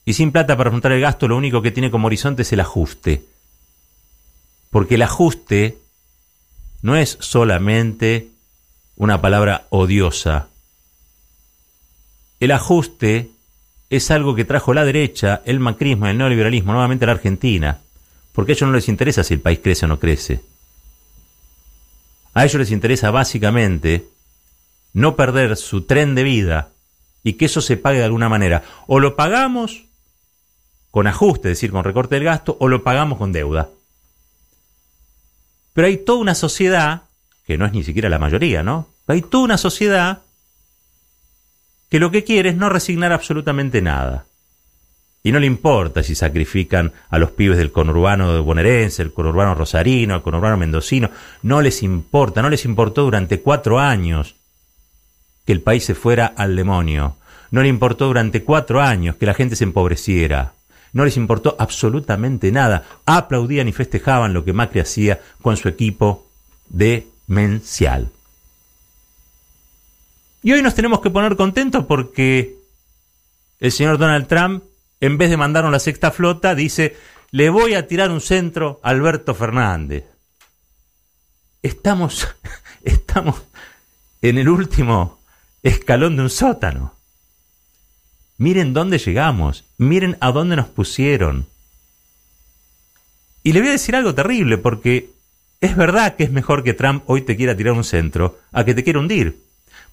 Y 0.04 0.12
sin 0.12 0.32
plata 0.32 0.54
para 0.54 0.68
afrontar 0.68 0.92
el 0.92 1.00
gasto, 1.00 1.28
lo 1.28 1.36
único 1.38 1.62
que 1.62 1.70
tiene 1.70 1.90
como 1.90 2.08
horizonte 2.08 2.42
es 2.42 2.52
el 2.52 2.60
ajuste. 2.60 3.24
Porque 4.70 4.96
el 4.96 5.02
ajuste 5.02 5.78
no 6.82 6.96
es 6.96 7.18
solamente 7.20 8.28
una 8.96 9.20
palabra 9.20 9.66
odiosa. 9.70 10.48
El 12.40 12.50
ajuste 12.50 13.30
es 13.90 14.10
algo 14.10 14.34
que 14.34 14.44
trajo 14.44 14.74
la 14.74 14.84
derecha, 14.84 15.42
el 15.44 15.60
macrismo, 15.60 16.06
el 16.06 16.18
neoliberalismo, 16.18 16.72
nuevamente 16.72 17.04
a 17.04 17.06
la 17.06 17.12
Argentina, 17.12 17.80
porque 18.32 18.52
a 18.52 18.54
ellos 18.54 18.68
no 18.68 18.74
les 18.74 18.88
interesa 18.88 19.24
si 19.24 19.34
el 19.34 19.40
país 19.40 19.60
crece 19.62 19.86
o 19.86 19.88
no 19.88 19.98
crece. 19.98 20.42
A 22.34 22.44
ellos 22.44 22.60
les 22.60 22.70
interesa 22.70 23.10
básicamente 23.10 24.08
no 24.92 25.16
perder 25.16 25.56
su 25.56 25.82
tren 25.82 26.14
de 26.14 26.22
vida 26.22 26.70
y 27.22 27.34
que 27.34 27.46
eso 27.46 27.60
se 27.60 27.76
pague 27.76 27.98
de 27.98 28.04
alguna 28.04 28.28
manera. 28.28 28.62
O 28.86 29.00
lo 29.00 29.16
pagamos 29.16 29.84
con 30.90 31.06
ajuste, 31.06 31.50
es 31.50 31.58
decir, 31.58 31.70
con 31.70 31.84
recorte 31.84 32.14
del 32.14 32.24
gasto, 32.24 32.56
o 32.60 32.68
lo 32.68 32.82
pagamos 32.82 33.18
con 33.18 33.32
deuda. 33.32 33.68
Pero 35.76 35.88
hay 35.88 35.98
toda 35.98 36.20
una 36.20 36.34
sociedad 36.34 37.02
que 37.46 37.58
no 37.58 37.66
es 37.66 37.72
ni 37.74 37.84
siquiera 37.84 38.08
la 38.08 38.18
mayoría, 38.18 38.62
¿no? 38.62 38.88
Hay 39.06 39.20
toda 39.20 39.44
una 39.44 39.58
sociedad 39.58 40.22
que 41.90 42.00
lo 42.00 42.10
que 42.10 42.24
quiere 42.24 42.48
es 42.48 42.56
no 42.56 42.70
resignar 42.70 43.12
absolutamente 43.12 43.82
nada. 43.82 44.24
Y 45.22 45.32
no 45.32 45.38
le 45.38 45.46
importa 45.46 46.02
si 46.02 46.14
sacrifican 46.14 46.94
a 47.10 47.18
los 47.18 47.32
pibes 47.32 47.58
del 47.58 47.72
conurbano 47.72 48.42
bonaerense, 48.42 49.02
el 49.02 49.12
conurbano 49.12 49.54
rosarino, 49.54 50.14
el 50.14 50.22
conurbano 50.22 50.56
mendocino. 50.56 51.10
No 51.42 51.60
les 51.60 51.82
importa, 51.82 52.40
no 52.40 52.48
les 52.48 52.64
importó 52.64 53.02
durante 53.02 53.42
cuatro 53.42 53.78
años 53.78 54.36
que 55.44 55.52
el 55.52 55.60
país 55.60 55.84
se 55.84 55.94
fuera 55.94 56.24
al 56.24 56.56
demonio. 56.56 57.18
No 57.50 57.60
le 57.60 57.68
importó 57.68 58.06
durante 58.06 58.44
cuatro 58.44 58.80
años 58.80 59.16
que 59.16 59.26
la 59.26 59.34
gente 59.34 59.56
se 59.56 59.64
empobreciera. 59.64 60.54
No 60.96 61.04
les 61.04 61.18
importó 61.18 61.56
absolutamente 61.58 62.50
nada. 62.50 62.84
Aplaudían 63.04 63.68
y 63.68 63.72
festejaban 63.72 64.32
lo 64.32 64.46
que 64.46 64.54
Macri 64.54 64.80
hacía 64.80 65.20
con 65.42 65.58
su 65.58 65.68
equipo 65.68 66.26
de 66.70 67.06
mencial. 67.26 68.12
Y 70.42 70.52
hoy 70.52 70.62
nos 70.62 70.74
tenemos 70.74 71.02
que 71.02 71.10
poner 71.10 71.36
contentos 71.36 71.84
porque 71.84 72.56
el 73.60 73.72
señor 73.72 73.98
Donald 73.98 74.26
Trump, 74.26 74.64
en 75.02 75.18
vez 75.18 75.28
de 75.28 75.36
mandarnos 75.36 75.70
la 75.70 75.80
sexta 75.80 76.12
flota, 76.12 76.54
dice, 76.54 76.96
le 77.30 77.50
voy 77.50 77.74
a 77.74 77.86
tirar 77.86 78.10
un 78.10 78.22
centro 78.22 78.80
a 78.82 78.88
Alberto 78.88 79.34
Fernández. 79.34 80.06
Estamos, 81.62 82.26
estamos 82.82 83.42
en 84.22 84.38
el 84.38 84.48
último 84.48 85.18
escalón 85.62 86.16
de 86.16 86.22
un 86.22 86.30
sótano. 86.30 86.95
Miren 88.38 88.74
dónde 88.74 88.98
llegamos, 88.98 89.64
miren 89.78 90.16
a 90.20 90.30
dónde 90.30 90.56
nos 90.56 90.66
pusieron. 90.66 91.46
Y 93.42 93.52
le 93.52 93.60
voy 93.60 93.68
a 93.68 93.72
decir 93.72 93.96
algo 93.96 94.14
terrible, 94.14 94.58
porque 94.58 95.10
es 95.60 95.76
verdad 95.76 96.16
que 96.16 96.24
es 96.24 96.30
mejor 96.30 96.62
que 96.62 96.74
Trump 96.74 97.04
hoy 97.06 97.22
te 97.22 97.36
quiera 97.36 97.56
tirar 97.56 97.72
un 97.72 97.84
centro 97.84 98.38
a 98.52 98.64
que 98.64 98.74
te 98.74 98.84
quiera 98.84 98.98
hundir. 98.98 99.40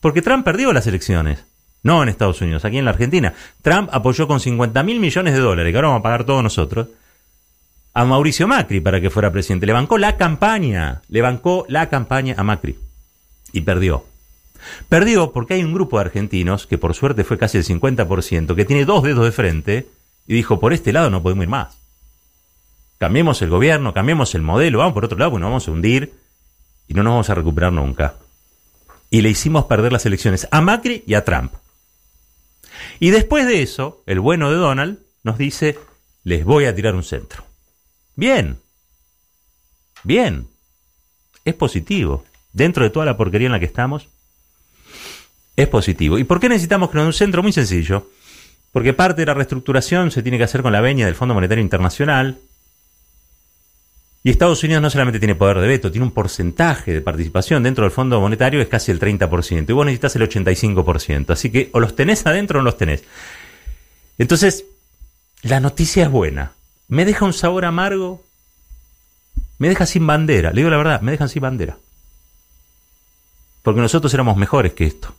Porque 0.01 0.21
Trump 0.21 0.43
perdió 0.43 0.73
las 0.73 0.88
elecciones. 0.88 1.45
No 1.83 2.01
en 2.01 2.09
Estados 2.09 2.41
Unidos, 2.41 2.65
aquí 2.65 2.77
en 2.77 2.85
la 2.85 2.91
Argentina. 2.91 3.33
Trump 3.62 3.89
apoyó 3.91 4.27
con 4.27 4.39
50 4.39 4.83
mil 4.83 5.00
millones 5.00 5.33
de 5.33 5.39
dólares, 5.39 5.71
que 5.71 5.77
ahora 5.77 5.89
vamos 5.89 6.00
a 6.00 6.03
pagar 6.03 6.23
todos 6.25 6.43
nosotros, 6.43 6.88
a 7.93 8.05
Mauricio 8.05 8.47
Macri 8.47 8.81
para 8.81 9.00
que 9.00 9.09
fuera 9.09 9.31
presidente. 9.31 9.65
Le 9.65 9.73
bancó 9.73 9.97
la 9.97 10.17
campaña, 10.17 11.01
le 11.07 11.21
bancó 11.21 11.65
la 11.69 11.89
campaña 11.89 12.35
a 12.38 12.43
Macri. 12.43 12.77
Y 13.51 13.62
perdió. 13.62 14.05
Perdió 14.89 15.32
porque 15.32 15.55
hay 15.55 15.63
un 15.63 15.74
grupo 15.74 15.98
de 15.98 16.05
argentinos, 16.05 16.67
que 16.67 16.77
por 16.77 16.93
suerte 16.93 17.24
fue 17.24 17.38
casi 17.38 17.58
el 17.58 17.65
50%, 17.65 18.55
que 18.55 18.65
tiene 18.65 18.86
dos 18.86 19.03
dedos 19.03 19.25
de 19.25 19.32
frente 19.32 19.88
y 20.27 20.34
dijo, 20.34 20.60
por 20.60 20.74
este 20.74 20.93
lado 20.93 21.10
no 21.10 21.22
podemos 21.22 21.43
ir 21.43 21.50
más. 21.50 21.77
Cambiemos 22.98 23.41
el 23.41 23.50
gobierno, 23.50 23.93
cambiemos 23.93 24.34
el 24.36 24.41
modelo, 24.41 24.79
vamos 24.79 24.93
por 24.93 25.05
otro 25.05 25.17
lado, 25.17 25.32
bueno, 25.32 25.48
vamos 25.48 25.67
a 25.67 25.72
hundir 25.72 26.13
y 26.88 26.93
no 26.93 27.03
nos 27.03 27.12
vamos 27.12 27.29
a 27.29 27.36
recuperar 27.36 27.74
nunca. 27.74 28.15
Y 29.10 29.22
le 29.22 29.29
hicimos 29.29 29.65
perder 29.65 29.91
las 29.91 30.05
elecciones 30.05 30.48
a 30.51 30.62
Macri 30.62 31.03
y 31.05 31.15
a 31.15 31.25
Trump. 31.25 31.53
Y 33.00 33.10
después 33.10 33.46
de 33.46 33.62
eso, 33.62 34.03
el 34.05 34.20
bueno 34.20 34.50
de 34.50 34.58
Donald 34.58 35.00
nos 35.24 35.38
dice, 35.38 35.77
les 36.24 36.46
voy 36.46 36.65
a 36.65 36.75
tirar 36.75 36.96
un 36.96 37.03
centro. 37.03 37.43
Bien. 38.15 38.58
Bien. 40.03 40.48
Es 41.46 41.53
positivo. 41.55 42.24
Dentro 42.53 42.84
de 42.84 42.89
toda 42.89 43.05
la 43.05 43.17
porquería 43.17 43.48
en 43.48 43.51
la 43.51 43.60
que 43.60 43.65
estamos, 43.65 44.08
es 45.55 45.67
positivo. 45.67 46.17
¿Y 46.17 46.24
por 46.24 46.39
qué 46.39 46.50
necesitamos 46.50 46.89
crear 46.89 47.05
un 47.05 47.13
centro? 47.13 47.43
Muy 47.43 47.53
sencillo. 47.53 48.10
Porque 48.72 48.93
parte 48.93 49.22
de 49.22 49.27
la 49.27 49.36
reestructuración 49.36 50.10
se 50.12 50.24
tiene 50.24 50.38
que 50.38 50.43
hacer 50.43 50.63
con 50.63 50.74
la 50.74 50.81
veña 50.81 51.05
del 51.05 51.15
Fondo 51.15 51.36
Monetario 51.36 51.63
Internacional. 51.63 52.39
Y 54.24 54.31
Estados 54.31 54.63
Unidos 54.63 54.81
no 54.81 54.89
solamente 54.89 55.19
tiene 55.19 55.36
poder 55.36 55.60
de 55.60 55.67
veto, 55.67 55.91
tiene 55.91 56.07
un 56.07 56.13
porcentaje 56.13 56.93
de 56.93 57.01
participación 57.01 57.62
dentro 57.62 57.83
del 57.83 57.91
Fondo 57.91 58.19
Monetario 58.19 58.62
es 58.62 58.69
casi 58.69 58.91
el 58.91 59.00
30%. 59.00 59.69
Y 59.69 59.74
vos 59.74 59.86
necesitas 59.86 60.15
el 60.15 60.27
85%. 60.27 61.29
Así 61.29 61.51
que 61.51 61.69
o 61.74 61.79
los 61.79 61.95
tenés 61.95 62.25
adentro 62.25 62.60
o 62.60 62.62
no 62.62 62.65
los 62.65 62.77
tenés. 62.77 63.03
Entonces, 64.17 64.65
la 65.43 65.60
noticia 65.60 66.05
es 66.05 66.10
buena. 66.10 66.53
Me 66.88 67.05
deja 67.05 67.25
un 67.25 67.33
sabor 67.33 67.65
amargo. 67.65 68.24
Me 69.60 69.69
deja 69.69 69.86
sin 69.86 70.07
bandera. 70.07 70.51
Le 70.51 70.62
digo 70.62 70.69
la 70.69 70.77
verdad, 70.77 71.01
me 71.01 71.12
dejan 71.12 71.29
sin 71.29 71.41
bandera. 71.41 71.77
Porque 73.62 73.81
nosotros 73.81 74.13
éramos 74.13 74.36
mejores 74.38 74.74
que 74.74 74.86
esto. 74.86 75.13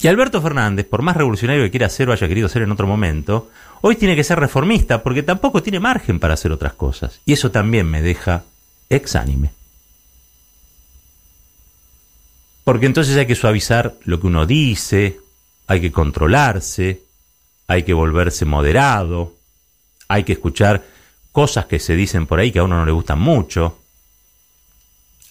Y 0.00 0.06
Alberto 0.06 0.40
Fernández, 0.40 0.86
por 0.86 1.02
más 1.02 1.16
revolucionario 1.16 1.64
que 1.64 1.72
quiera 1.72 1.88
ser 1.88 2.08
o 2.08 2.12
haya 2.12 2.28
querido 2.28 2.48
ser 2.48 2.62
en 2.62 2.70
otro 2.70 2.86
momento, 2.86 3.50
hoy 3.80 3.96
tiene 3.96 4.14
que 4.14 4.22
ser 4.22 4.38
reformista 4.38 5.02
porque 5.02 5.24
tampoco 5.24 5.60
tiene 5.60 5.80
margen 5.80 6.20
para 6.20 6.34
hacer 6.34 6.52
otras 6.52 6.74
cosas. 6.74 7.20
Y 7.24 7.32
eso 7.32 7.50
también 7.50 7.90
me 7.90 8.00
deja 8.00 8.44
exánime. 8.88 9.50
Porque 12.62 12.86
entonces 12.86 13.16
hay 13.16 13.26
que 13.26 13.34
suavizar 13.34 13.96
lo 14.04 14.20
que 14.20 14.28
uno 14.28 14.46
dice, 14.46 15.18
hay 15.66 15.80
que 15.80 15.90
controlarse, 15.90 17.02
hay 17.66 17.82
que 17.82 17.94
volverse 17.94 18.44
moderado, 18.44 19.34
hay 20.06 20.22
que 20.22 20.34
escuchar 20.34 20.84
cosas 21.32 21.66
que 21.66 21.80
se 21.80 21.96
dicen 21.96 22.26
por 22.26 22.38
ahí 22.38 22.52
que 22.52 22.60
a 22.60 22.64
uno 22.64 22.76
no 22.76 22.86
le 22.86 22.92
gustan 22.92 23.18
mucho, 23.18 23.78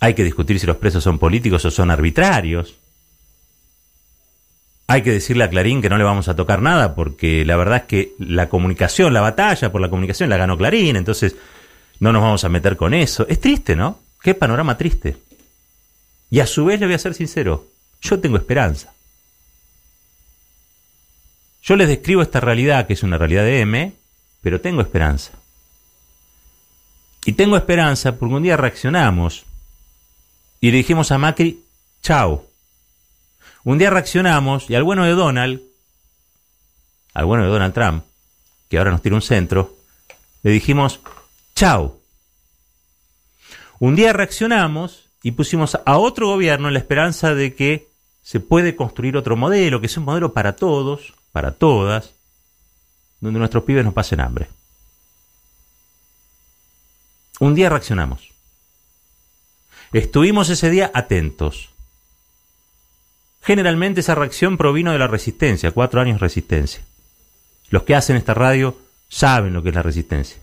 hay 0.01 0.13
que 0.13 0.25
discutir 0.25 0.59
si 0.59 0.67
los 0.67 0.77
presos 0.77 1.03
son 1.03 1.19
políticos 1.19 1.63
o 1.63 1.71
son 1.71 1.89
arbitrarios. 1.89 2.75
Hay 4.87 5.03
que 5.03 5.11
decirle 5.11 5.43
a 5.43 5.49
Clarín 5.49 5.81
que 5.81 5.89
no 5.89 5.97
le 5.97 6.05
vamos 6.05 6.29
a 6.29 6.35
tocar 6.35 6.61
nada 6.61 6.95
porque 6.95 7.43
la 7.43 7.57
verdad 7.57 7.77
es 7.77 7.83
que 7.83 8.13
la 8.19 8.47
comunicación, 8.47 9.13
la 9.13 9.21
batalla 9.21 9.71
por 9.71 9.81
la 9.81 9.89
comunicación 9.89 10.29
la 10.29 10.37
ganó 10.37 10.57
Clarín, 10.57 10.95
entonces 10.95 11.35
no 11.99 12.13
nos 12.13 12.21
vamos 12.21 12.43
a 12.45 12.49
meter 12.49 12.77
con 12.77 12.93
eso. 12.93 13.27
Es 13.27 13.41
triste, 13.41 13.75
¿no? 13.75 13.99
Qué 14.21 14.33
panorama 14.33 14.77
triste. 14.77 15.17
Y 16.29 16.39
a 16.39 16.47
su 16.47 16.65
vez 16.65 16.79
le 16.79 16.85
voy 16.85 16.95
a 16.95 16.99
ser 16.99 17.13
sincero, 17.13 17.67
yo 18.01 18.19
tengo 18.19 18.37
esperanza. 18.37 18.93
Yo 21.61 21.75
les 21.75 21.89
describo 21.89 22.21
esta 22.21 22.39
realidad 22.39 22.87
que 22.87 22.93
es 22.93 23.03
una 23.03 23.17
realidad 23.17 23.43
de 23.43 23.59
M, 23.59 23.93
pero 24.41 24.61
tengo 24.61 24.81
esperanza. 24.81 25.33
Y 27.25 27.33
tengo 27.33 27.57
esperanza 27.57 28.15
porque 28.15 28.35
un 28.35 28.43
día 28.43 28.55
reaccionamos 28.55 29.45
y 30.61 30.71
le 30.71 30.77
dijimos 30.77 31.11
a 31.11 31.17
Macri, 31.17 31.61
chao, 32.01 32.46
un 33.67 33.77
día 33.77 33.89
reaccionamos 33.89 34.69
y 34.69 34.75
al 34.75 34.83
bueno 34.83 35.03
de 35.03 35.11
Donald, 35.11 35.61
al 37.13 37.25
bueno 37.25 37.43
de 37.43 37.49
Donald 37.49 37.73
Trump, 37.73 38.05
que 38.69 38.77
ahora 38.77 38.91
nos 38.91 39.01
tira 39.01 39.15
un 39.15 39.21
centro, 39.21 39.75
le 40.41 40.51
dijimos, 40.51 41.01
chao. 41.53 41.99
Un 43.79 43.97
día 43.97 44.13
reaccionamos 44.13 45.09
y 45.21 45.31
pusimos 45.31 45.77
a 45.85 45.97
otro 45.97 46.27
gobierno 46.27 46.69
en 46.69 46.75
la 46.75 46.79
esperanza 46.79 47.35
de 47.35 47.55
que 47.55 47.89
se 48.23 48.39
puede 48.39 48.77
construir 48.77 49.17
otro 49.17 49.35
modelo, 49.35 49.81
que 49.81 49.89
sea 49.89 49.99
un 49.99 50.05
modelo 50.05 50.31
para 50.31 50.55
todos, 50.55 51.13
para 51.33 51.51
todas, 51.51 52.13
donde 53.19 53.39
nuestros 53.39 53.65
pibes 53.65 53.83
no 53.83 53.91
pasen 53.91 54.21
hambre. 54.21 54.47
Un 57.41 57.53
día 57.53 57.67
reaccionamos. 57.67 58.29
Estuvimos 59.91 60.47
ese 60.47 60.69
día 60.69 60.89
atentos. 60.93 61.71
Generalmente 63.47 64.01
esa 64.01 64.13
reacción 64.13 64.57
provino 64.57 64.91
de 64.91 64.99
la 64.99 65.07
resistencia, 65.07 65.71
cuatro 65.71 66.01
años 66.01 66.19
resistencia. 66.19 66.81
Los 67.69 67.83
que 67.83 67.95
hacen 67.95 68.17
esta 68.17 68.33
radio 68.33 68.77
saben 69.07 69.53
lo 69.53 69.63
que 69.63 69.69
es 69.69 69.75
la 69.75 69.83
resistencia. 69.83 70.37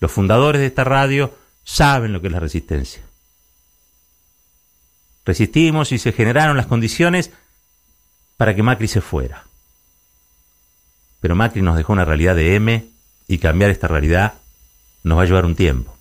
Los 0.00 0.10
fundadores 0.10 0.62
de 0.62 0.66
esta 0.66 0.82
radio 0.82 1.36
saben 1.62 2.14
lo 2.14 2.22
que 2.22 2.28
es 2.28 2.32
la 2.32 2.40
resistencia. 2.40 3.02
Resistimos 5.26 5.92
y 5.92 5.98
se 5.98 6.12
generaron 6.12 6.56
las 6.56 6.68
condiciones 6.68 7.30
para 8.38 8.54
que 8.54 8.62
Macri 8.62 8.88
se 8.88 9.02
fuera. 9.02 9.44
pero 11.20 11.36
Macri 11.36 11.60
nos 11.60 11.76
dejó 11.76 11.92
una 11.92 12.06
realidad 12.06 12.34
de 12.34 12.54
M 12.54 12.88
y 13.28 13.36
cambiar 13.36 13.70
esta 13.70 13.88
realidad 13.88 14.34
nos 15.02 15.18
va 15.18 15.22
a 15.24 15.26
llevar 15.26 15.44
un 15.44 15.54
tiempo. 15.54 15.94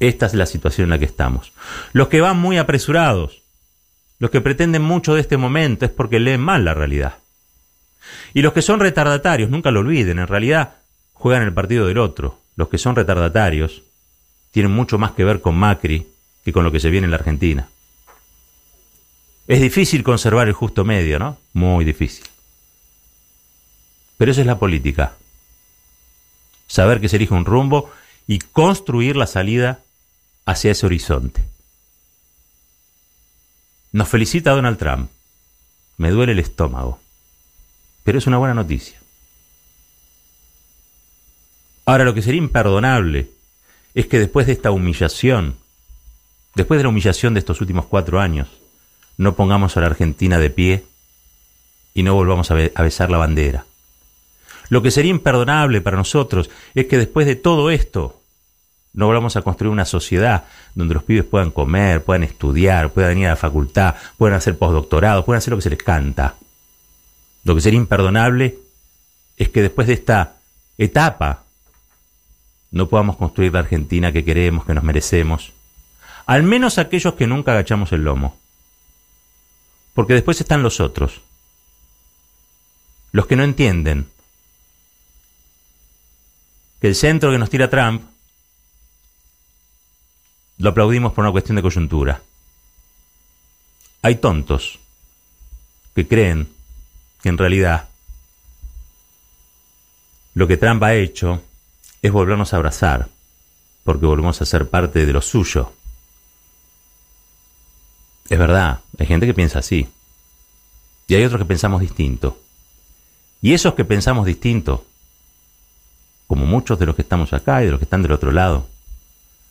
Esta 0.00 0.26
es 0.26 0.34
la 0.34 0.46
situación 0.46 0.84
en 0.84 0.90
la 0.90 0.98
que 0.98 1.06
estamos. 1.06 1.52
Los 1.92 2.06
que 2.06 2.20
van 2.20 2.38
muy 2.38 2.56
apresurados, 2.56 3.37
los 4.18 4.30
que 4.30 4.40
pretenden 4.40 4.82
mucho 4.82 5.14
de 5.14 5.20
este 5.20 5.36
momento 5.36 5.84
es 5.84 5.90
porque 5.90 6.18
leen 6.18 6.40
mal 6.40 6.64
la 6.64 6.74
realidad. 6.74 7.18
Y 8.34 8.42
los 8.42 8.52
que 8.52 8.62
son 8.62 8.80
retardatarios, 8.80 9.50
nunca 9.50 9.70
lo 9.70 9.80
olviden, 9.80 10.18
en 10.18 10.26
realidad 10.26 10.76
juegan 11.12 11.42
el 11.42 11.52
partido 11.52 11.86
del 11.86 11.98
otro. 11.98 12.38
Los 12.56 12.68
que 12.68 12.78
son 12.78 12.96
retardatarios 12.96 13.82
tienen 14.50 14.72
mucho 14.72 14.98
más 14.98 15.12
que 15.12 15.24
ver 15.24 15.40
con 15.40 15.56
Macri 15.56 16.06
que 16.44 16.52
con 16.52 16.64
lo 16.64 16.72
que 16.72 16.80
se 16.80 16.90
viene 16.90 17.04
en 17.04 17.10
la 17.10 17.18
Argentina. 17.18 17.68
Es 19.46 19.60
difícil 19.60 20.02
conservar 20.02 20.48
el 20.48 20.54
justo 20.54 20.84
medio, 20.84 21.18
¿no? 21.18 21.38
Muy 21.52 21.84
difícil. 21.84 22.24
Pero 24.16 24.32
eso 24.32 24.40
es 24.40 24.46
la 24.46 24.58
política. 24.58 25.14
Saber 26.66 27.00
que 27.00 27.08
se 27.08 27.16
elige 27.16 27.34
un 27.34 27.44
rumbo 27.44 27.90
y 28.26 28.40
construir 28.40 29.16
la 29.16 29.26
salida 29.26 29.80
hacia 30.44 30.72
ese 30.72 30.86
horizonte. 30.86 31.42
Nos 33.92 34.08
felicita 34.08 34.52
Donald 34.52 34.78
Trump. 34.78 35.10
Me 35.96 36.10
duele 36.10 36.32
el 36.32 36.38
estómago. 36.38 37.00
Pero 38.04 38.18
es 38.18 38.26
una 38.26 38.38
buena 38.38 38.54
noticia. 38.54 38.98
Ahora, 41.84 42.04
lo 42.04 42.14
que 42.14 42.22
sería 42.22 42.38
imperdonable 42.38 43.30
es 43.94 44.06
que 44.06 44.18
después 44.18 44.46
de 44.46 44.52
esta 44.52 44.70
humillación, 44.70 45.56
después 46.54 46.78
de 46.78 46.84
la 46.84 46.90
humillación 46.90 47.34
de 47.34 47.40
estos 47.40 47.60
últimos 47.60 47.86
cuatro 47.86 48.20
años, 48.20 48.48
no 49.16 49.34
pongamos 49.34 49.76
a 49.76 49.80
la 49.80 49.86
Argentina 49.86 50.38
de 50.38 50.50
pie 50.50 50.84
y 51.94 52.02
no 52.02 52.14
volvamos 52.14 52.50
a, 52.50 52.54
besar 52.54 53.10
la 53.10 53.18
bandera. 53.18 53.66
Lo 54.68 54.82
que 54.82 54.90
sería 54.90 55.10
imperdonable 55.10 55.80
para 55.80 55.96
nosotros 55.96 56.50
es 56.74 56.86
que 56.86 56.98
después 56.98 57.26
de 57.26 57.36
todo 57.36 57.70
esto 57.70 58.17
no 58.92 59.06
volvamos 59.06 59.36
a 59.36 59.42
construir 59.42 59.72
una 59.72 59.84
sociedad 59.84 60.44
donde 60.74 60.94
los 60.94 61.04
pibes 61.04 61.24
puedan 61.24 61.50
comer, 61.50 62.02
puedan 62.02 62.24
estudiar, 62.24 62.90
puedan 62.90 63.18
ir 63.18 63.26
a 63.26 63.30
la 63.30 63.36
facultad, 63.36 63.94
puedan 64.16 64.36
hacer 64.36 64.58
postdoctorado, 64.58 65.24
puedan 65.24 65.38
hacer 65.38 65.52
lo 65.52 65.58
que 65.58 65.62
se 65.62 65.70
les 65.70 65.82
canta. 65.82 66.34
Lo 67.44 67.54
que 67.54 67.60
sería 67.60 67.78
imperdonable 67.78 68.58
es 69.36 69.48
que 69.50 69.62
después 69.62 69.86
de 69.86 69.94
esta 69.94 70.36
etapa 70.76 71.44
no 72.70 72.88
podamos 72.88 73.16
construir 73.16 73.52
la 73.52 73.60
Argentina 73.60 74.12
que 74.12 74.24
queremos, 74.24 74.64
que 74.64 74.74
nos 74.74 74.84
merecemos. 74.84 75.52
Al 76.26 76.42
menos 76.42 76.78
aquellos 76.78 77.14
que 77.14 77.26
nunca 77.26 77.52
agachamos 77.52 77.92
el 77.92 78.04
lomo. 78.04 78.36
Porque 79.94 80.14
después 80.14 80.40
están 80.40 80.62
los 80.62 80.80
otros. 80.80 81.22
Los 83.12 83.26
que 83.26 83.36
no 83.36 83.44
entienden 83.44 84.08
que 86.80 86.88
el 86.88 86.94
centro 86.94 87.30
que 87.30 87.38
nos 87.38 87.50
tira 87.50 87.70
Trump 87.70 88.02
lo 90.58 90.70
aplaudimos 90.70 91.12
por 91.12 91.24
una 91.24 91.32
cuestión 91.32 91.56
de 91.56 91.62
coyuntura. 91.62 92.20
Hay 94.02 94.16
tontos 94.16 94.78
que 95.94 96.06
creen 96.06 96.48
que 97.22 97.28
en 97.28 97.38
realidad 97.38 97.88
lo 100.34 100.46
que 100.46 100.56
Trump 100.56 100.82
ha 100.82 100.94
hecho 100.94 101.42
es 102.02 102.12
volvernos 102.12 102.52
a 102.52 102.56
abrazar, 102.56 103.08
porque 103.84 104.06
volvemos 104.06 104.40
a 104.40 104.46
ser 104.46 104.68
parte 104.68 105.04
de 105.04 105.12
lo 105.12 105.20
suyo. 105.20 105.72
Es 108.28 108.38
verdad, 108.38 108.80
hay 108.98 109.06
gente 109.06 109.26
que 109.26 109.34
piensa 109.34 109.60
así, 109.60 109.88
y 111.08 111.14
hay 111.14 111.24
otros 111.24 111.40
que 111.40 111.46
pensamos 111.46 111.80
distinto. 111.80 112.38
Y 113.40 113.54
esos 113.54 113.74
que 113.74 113.84
pensamos 113.84 114.26
distinto, 114.26 114.84
como 116.26 116.44
muchos 116.44 116.78
de 116.78 116.86
los 116.86 116.94
que 116.94 117.02
estamos 117.02 117.32
acá 117.32 117.62
y 117.62 117.66
de 117.66 117.70
los 117.72 117.80
que 117.80 117.84
están 117.84 118.02
del 118.02 118.12
otro 118.12 118.30
lado, 118.30 118.68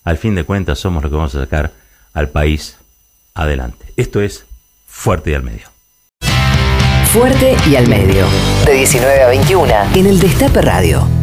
al 0.07 0.17
fin 0.17 0.35
de 0.35 0.45
cuentas 0.45 0.79
somos 0.79 1.03
los 1.03 1.11
que 1.11 1.17
vamos 1.17 1.35
a 1.35 1.41
sacar 1.41 1.73
al 2.13 2.29
país 2.29 2.77
adelante. 3.33 3.87
Esto 3.97 4.21
es 4.21 4.45
Fuerte 4.87 5.31
y 5.31 5.33
al 5.33 5.43
Medio. 5.43 5.67
Fuerte 7.11 7.57
y 7.69 7.75
al 7.75 7.89
Medio. 7.89 8.25
De 8.65 8.73
19 8.73 9.23
a 9.23 9.27
21 9.27 9.73
en 9.95 10.05
el 10.05 10.17
Destape 10.19 10.61
Radio. 10.61 11.16